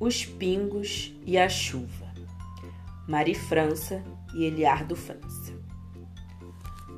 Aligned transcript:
Os 0.00 0.24
Pingos 0.24 1.12
e 1.26 1.36
a 1.36 1.46
Chuva. 1.46 2.06
Mari 3.06 3.34
França 3.34 4.02
e 4.34 4.44
Eliardo 4.44 4.96
França. 4.96 5.52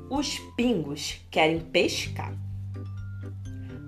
Os 0.09 0.39
pingos 0.55 1.19
querem 1.29 1.59
pescar. 1.59 2.33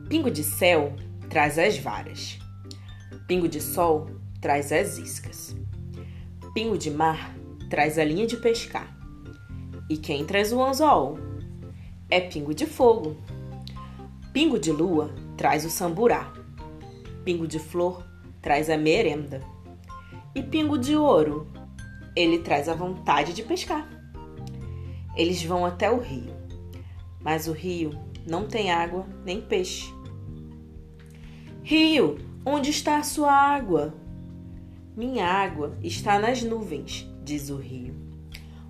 Pingo 0.10 0.30
de 0.30 0.44
céu 0.44 0.94
traz 1.30 1.58
as 1.58 1.78
varas. 1.78 2.38
Pingo 3.26 3.48
de 3.48 3.62
sol 3.62 4.10
traz 4.42 4.74
as 4.74 4.98
iscas. 4.98 5.56
Pingo 6.54 6.78
de 6.78 6.92
mar 6.92 7.34
traz 7.70 7.98
a 7.98 8.04
linha 8.04 8.28
de 8.28 8.36
pescar. 8.36 8.94
E 9.90 9.96
quem 9.96 10.26
traz 10.26 10.52
o 10.52 10.62
anzol? 10.62 11.18
É 12.10 12.20
pingo 12.20 12.54
de 12.54 12.66
fogo. 12.66 13.16
Pingo 14.34 14.60
de 14.60 14.74
lua 14.74 15.16
traz 15.38 15.64
o 15.64 15.70
samburá. 15.70 16.34
Pingo 17.24 17.48
de 17.48 17.60
flor 17.60 18.04
traz 18.46 18.70
a 18.70 18.78
merenda. 18.78 19.42
E 20.36 20.44
pingo 20.44 20.78
de 20.78 20.96
ouro, 20.96 21.48
ele 22.16 22.38
traz 22.38 22.70
a 22.70 22.76
vontade 22.76 23.34
de 23.34 23.42
pescar. 23.42 23.90
Eles 25.16 25.44
vão 25.44 25.66
até 25.66 25.90
o 25.90 26.00
rio, 26.00 26.32
mas 27.20 27.48
o 27.48 27.52
rio 27.54 28.00
não 28.30 28.46
tem 28.46 28.72
água 28.72 29.08
nem 29.26 29.42
peixe. 29.42 29.92
Rio, 31.64 32.20
onde 32.46 32.70
está 32.70 33.00
a 33.00 33.04
sua 33.04 33.32
água? 33.32 33.96
Minha 34.96 35.26
água 35.26 35.76
está 35.82 36.20
nas 36.20 36.44
nuvens, 36.44 37.10
diz 37.24 37.50
o 37.50 37.58
rio. 37.58 37.96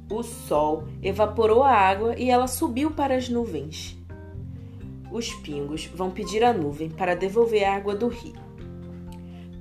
O 0.09 0.23
sol 0.23 0.87
evaporou 1.03 1.63
a 1.63 1.73
água 1.73 2.17
e 2.17 2.29
ela 2.29 2.47
subiu 2.47 2.91
para 2.91 3.17
as 3.17 3.27
nuvens. 3.27 3.97
Os 5.11 5.33
pingos 5.33 5.85
vão 5.87 6.11
pedir 6.11 6.45
à 6.45 6.53
nuvem 6.53 6.89
para 6.89 7.13
devolver 7.13 7.65
a 7.65 7.75
água 7.75 7.93
do 7.93 8.07
rio. 8.07 8.45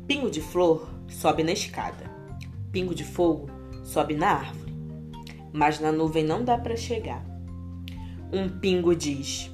Pingo 0.06 0.30
de 0.30 0.42
flor 0.42 0.86
sobe 1.08 1.42
na 1.42 1.52
escada. 1.52 2.10
Pingo 2.70 2.94
de 2.94 3.02
fogo 3.02 3.48
sobe 3.82 4.14
na 4.14 4.32
árvore. 4.32 4.74
Mas 5.50 5.80
na 5.80 5.90
nuvem 5.90 6.22
não 6.22 6.44
dá 6.44 6.58
para 6.58 6.76
chegar. 6.76 7.24
Um 8.30 8.46
pingo 8.48 8.94
diz: 8.94 9.50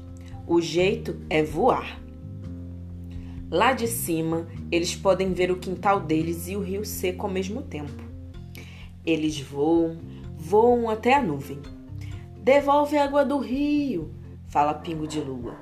O 0.49 0.61
jeito 0.61 1.21
é 1.31 1.45
voar. 1.45 2.01
Lá 3.49 3.73
de 3.73 3.87
cima, 3.87 4.49
eles 4.73 4.97
podem 4.97 5.33
ver 5.33 5.53
o 5.53 5.59
quintal 5.59 6.01
deles 6.01 6.49
e 6.49 6.57
o 6.57 6.63
rio 6.63 6.85
seco 6.85 7.27
ao 7.27 7.33
mesmo 7.33 7.63
tempo. 7.63 8.03
Eles 9.07 9.41
voam, 9.41 9.99
voam 10.37 10.91
até 10.91 11.15
a 11.15 11.23
nuvem. 11.23 11.61
Devolve 12.43 12.97
a 12.97 13.05
água 13.05 13.25
do 13.25 13.39
rio, 13.39 14.13
fala 14.49 14.75
Pingo 14.75 15.07
de 15.07 15.21
Lua. 15.21 15.55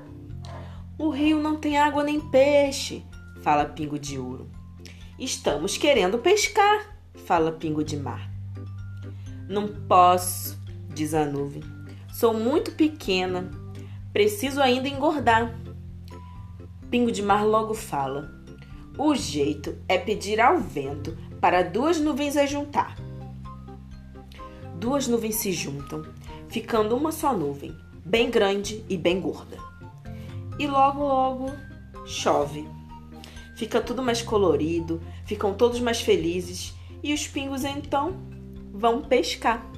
O 0.97 1.09
rio 1.09 1.39
não 1.39 1.57
tem 1.57 1.77
água 1.77 2.03
nem 2.03 2.19
peixe, 2.19 3.03
fala 3.41 3.65
Pingo 3.65 3.99
de 3.99 4.17
Ouro. 4.17 4.58
Estamos 5.19 5.75
querendo 5.75 6.17
pescar, 6.19 6.95
fala 7.25 7.51
Pingo 7.51 7.83
de 7.83 7.97
Mar. 7.97 8.31
Não 9.49 9.67
posso, 9.67 10.57
diz 10.87 11.13
a 11.13 11.25
nuvem. 11.25 11.61
Sou 12.13 12.33
muito 12.33 12.71
pequena. 12.71 13.51
Preciso 14.13 14.61
ainda 14.61 14.87
engordar. 14.87 15.53
Pingo 16.89 17.11
de 17.11 17.21
Mar 17.21 17.45
logo 17.45 17.73
fala. 17.73 18.31
O 18.97 19.13
jeito 19.13 19.77
é 19.89 19.97
pedir 19.97 20.39
ao 20.39 20.57
vento 20.57 21.17
para 21.41 21.63
duas 21.63 21.99
nuvens 21.99 22.37
a 22.37 22.45
juntar. 22.45 22.95
Duas 24.75 25.05
nuvens 25.05 25.35
se 25.35 25.51
juntam, 25.51 26.05
ficando 26.47 26.95
uma 26.95 27.11
só 27.11 27.33
nuvem, 27.33 27.75
bem 28.05 28.31
grande 28.31 28.85
e 28.87 28.95
bem 28.95 29.19
gorda. 29.19 29.57
E 30.57 30.65
logo, 30.65 31.03
logo 31.03 31.51
chove. 32.05 32.78
Fica 33.59 33.81
tudo 33.81 34.01
mais 34.01 34.21
colorido, 34.21 35.01
ficam 35.25 35.53
todos 35.53 35.81
mais 35.81 35.99
felizes 35.99 36.73
e 37.03 37.13
os 37.13 37.27
pingos 37.27 37.65
então 37.65 38.15
vão 38.71 39.01
pescar. 39.01 39.68